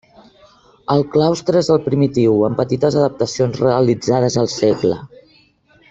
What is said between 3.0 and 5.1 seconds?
adaptacions realitzades al segle.